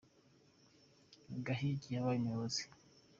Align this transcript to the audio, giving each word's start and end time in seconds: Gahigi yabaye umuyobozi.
Gahigi 1.45 1.89
yabaye 1.95 2.17
umuyobozi. 2.19 2.63